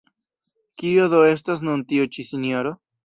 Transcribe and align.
Kie 0.83 1.05
do 1.13 1.19
estas 1.33 1.61
nun 1.69 1.85
tiu 1.93 2.09
ĉi 2.17 2.27
sinjoro? 2.31 2.73